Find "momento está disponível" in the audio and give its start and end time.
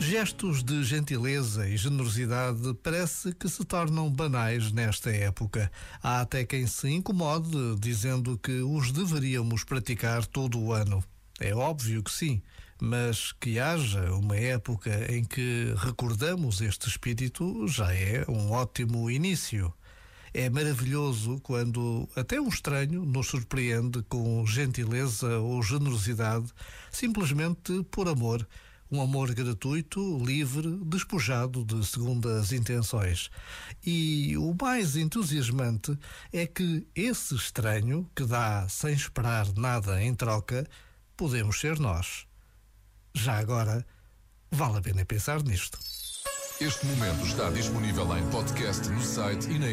46.86-48.16